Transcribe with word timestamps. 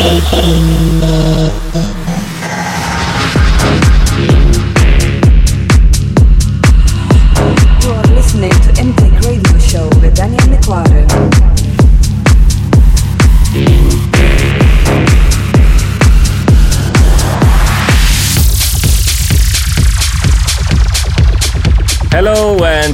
You 0.00 0.20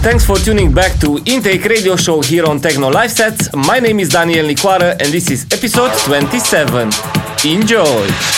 thanks 0.05 0.27
for 0.27 0.37
tuning 0.37 0.71
back 0.71 1.01
to 1.01 1.19
Intake 1.25 1.65
Radio 1.65 1.97
Show 1.97 2.21
here 2.21 2.45
on 2.45 2.61
Techno 2.61 2.91
Live 2.91 3.11
Sets. 3.11 3.49
My 3.57 3.79
name 3.79 4.01
is 4.01 4.11
Daniel 4.11 4.47
Niquara 4.47 4.91
and 5.01 5.09
this 5.11 5.31
is 5.31 5.45
episode 5.51 5.93
27. 6.05 6.91
Enjoy! 7.47 8.34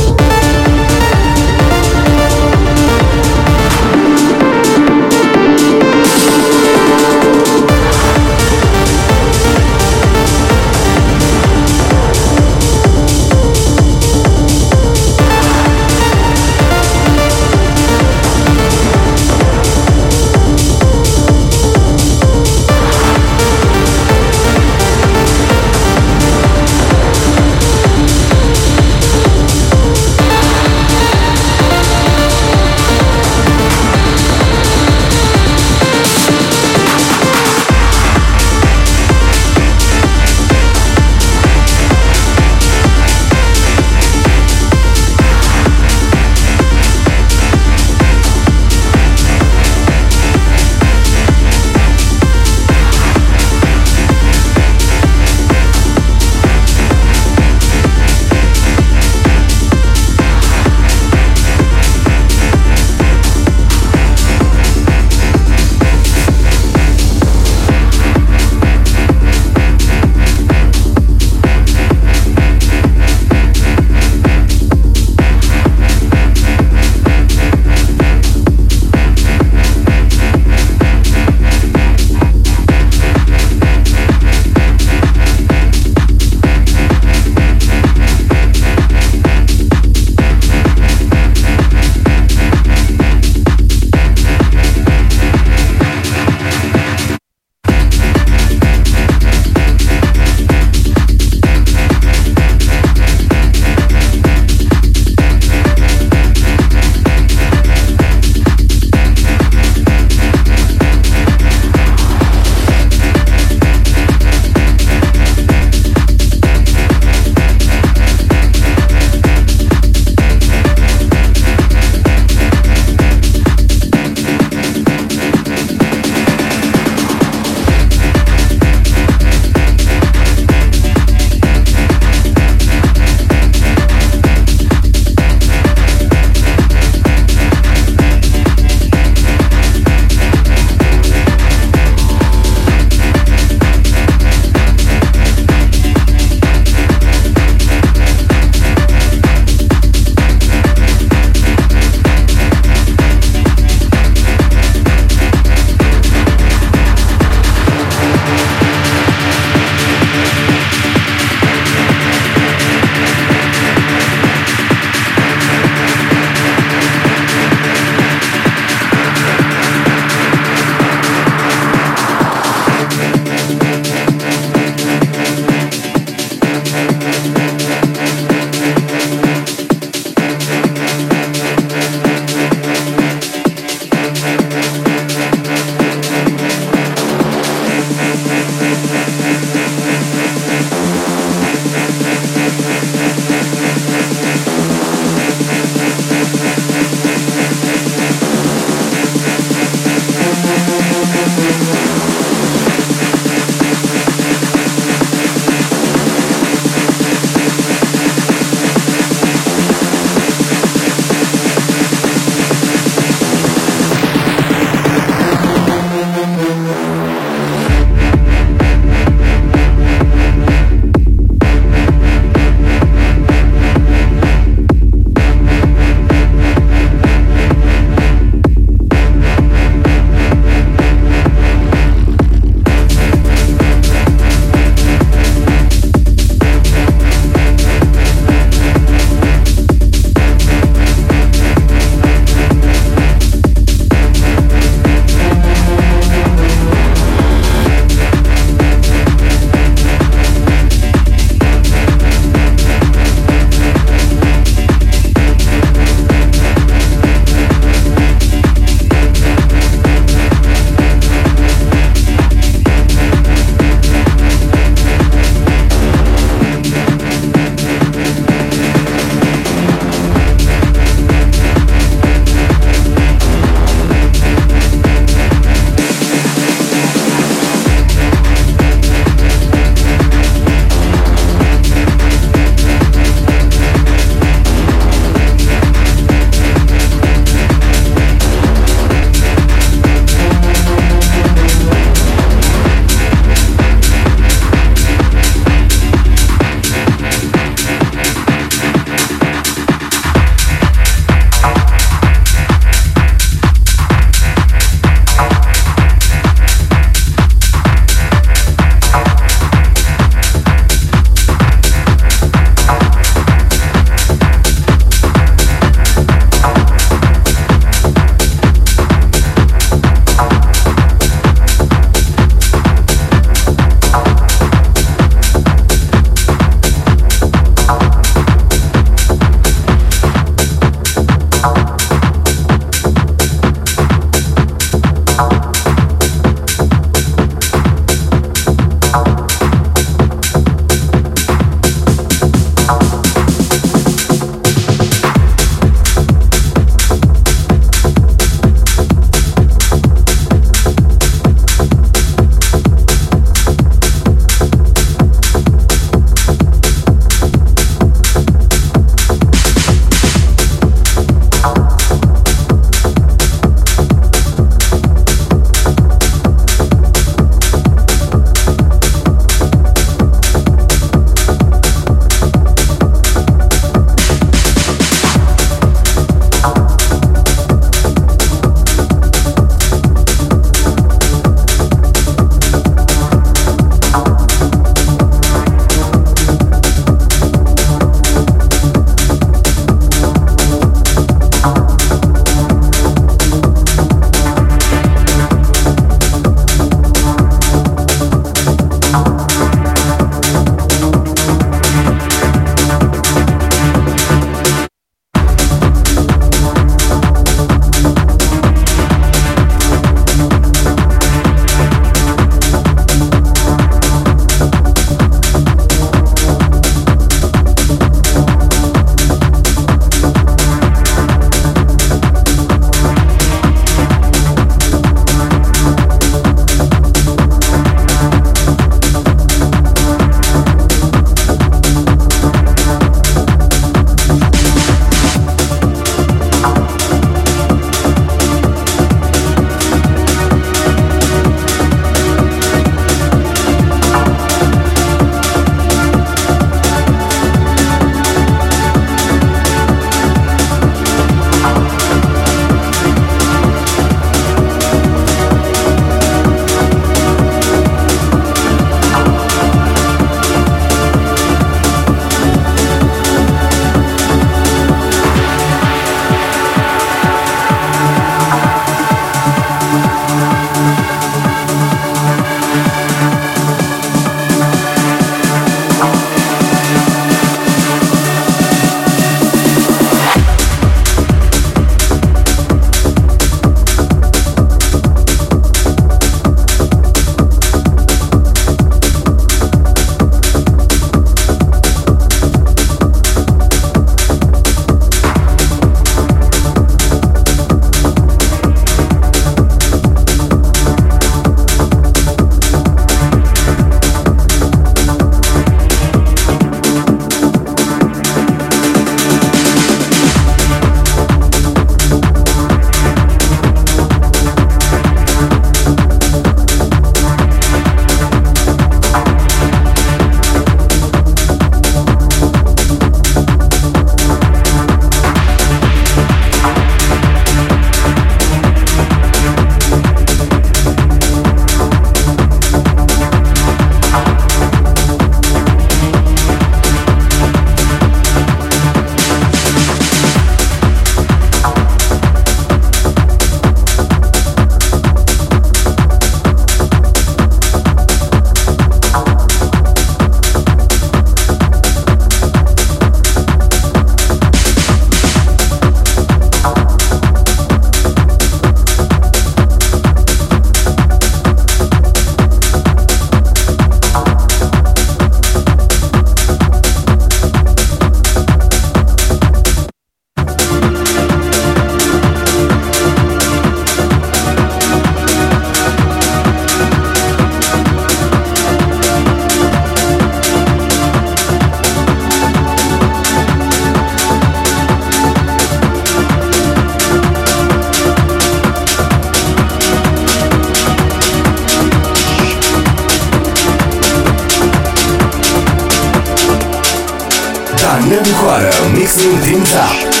Mixing 598.31 599.17
things 599.17 599.53
up. 599.55 600.00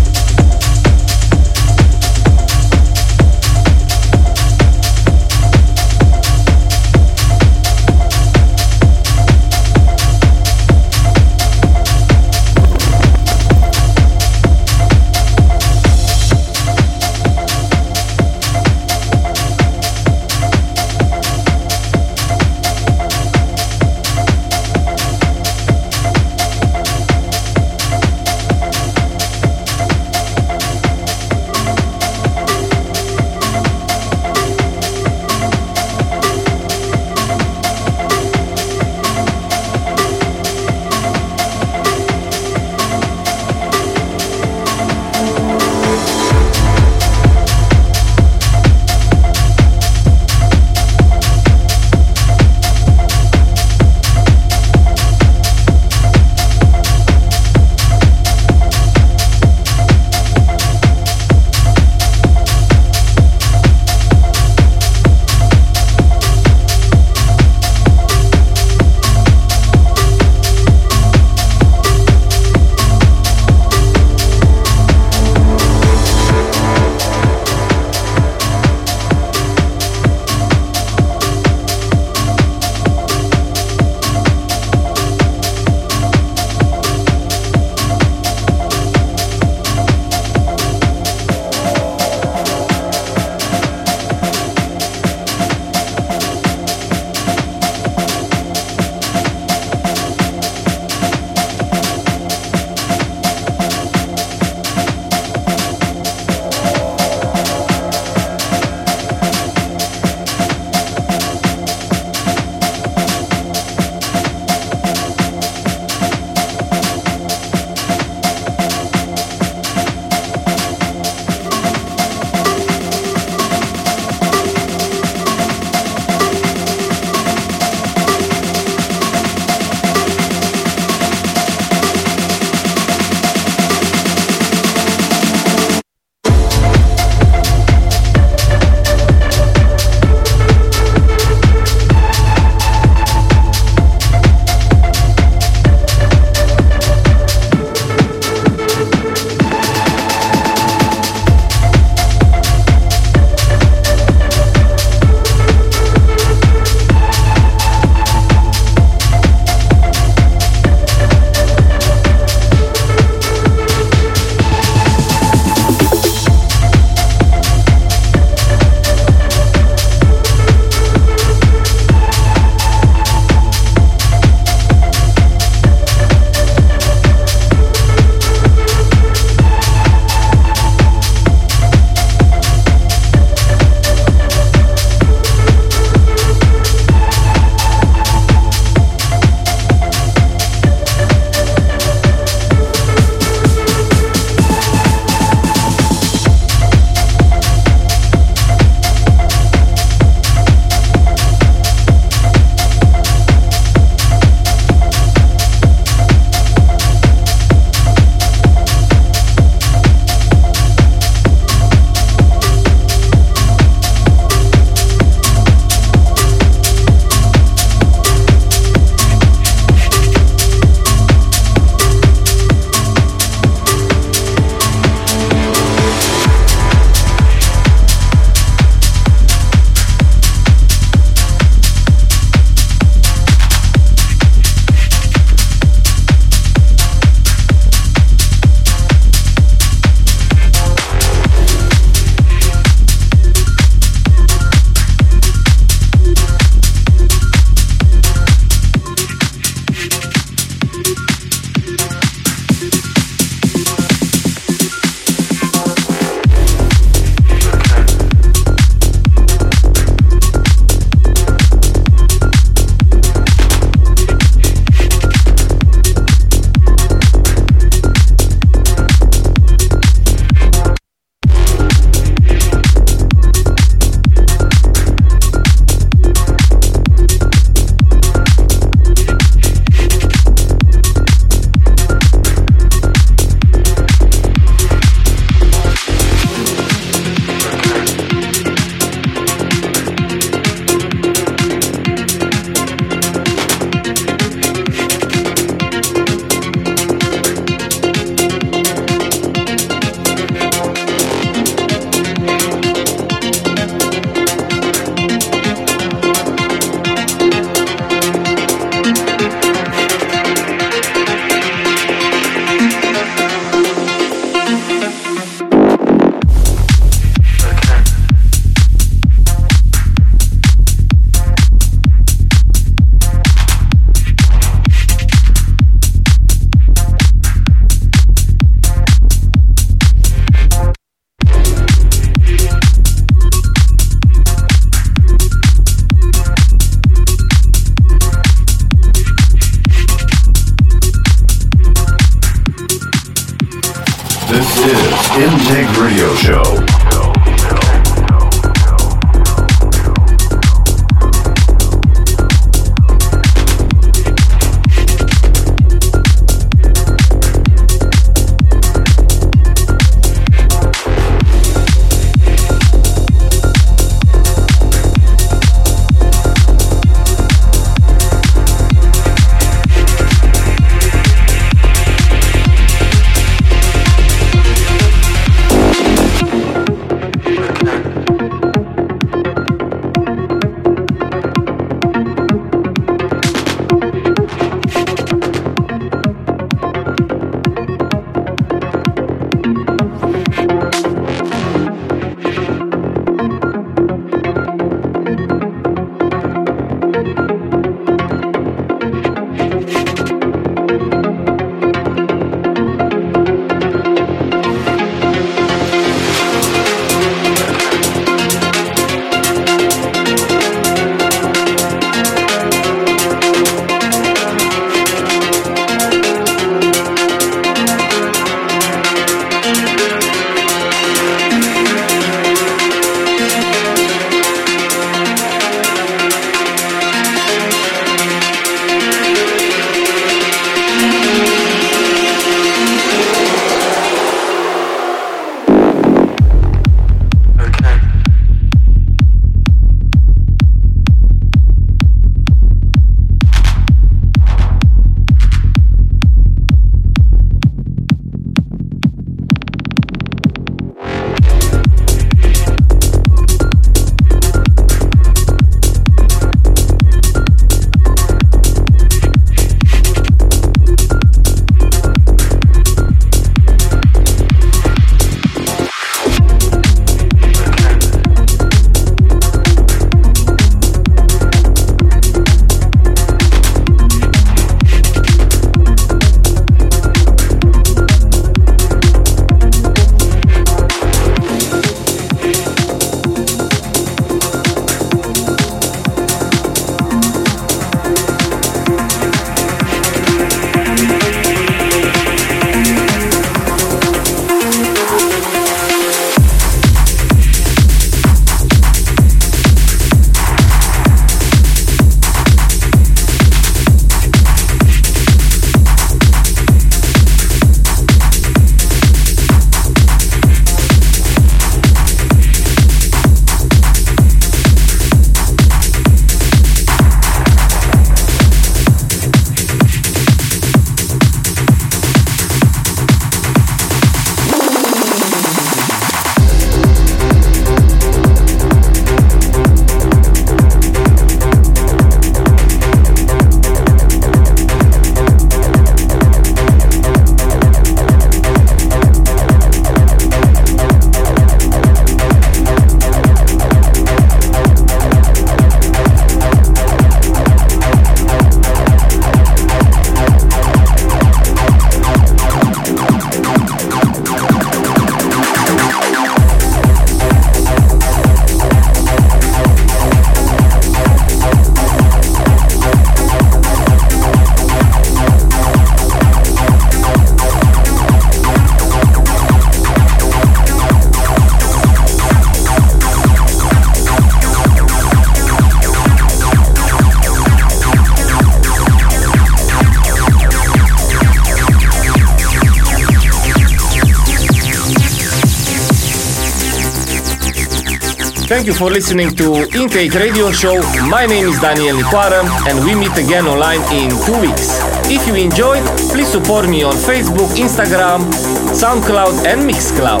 Thank 588.46 588.60
you 588.60 588.64
for 588.64 588.72
listening 588.72 589.10
to 589.16 589.42
Intake 589.58 589.92
Radio 589.94 590.30
Show. 590.30 590.62
My 590.88 591.04
name 591.04 591.26
is 591.26 591.40
Daniel 591.40 591.74
Nicoara 591.78 592.22
and 592.46 592.64
we 592.64 592.76
meet 592.76 592.96
again 592.96 593.26
online 593.26 593.58
in 593.74 593.90
two 594.06 594.16
weeks. 594.20 594.62
If 594.88 595.04
you 595.08 595.16
enjoyed, 595.16 595.66
please 595.90 596.06
support 596.06 596.48
me 596.48 596.62
on 596.62 596.74
Facebook, 596.74 597.34
Instagram, 597.34 598.06
SoundCloud 598.54 599.26
and 599.26 599.50
Mixcloud. 599.50 600.00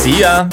See 0.00 0.20
ya! 0.20 0.48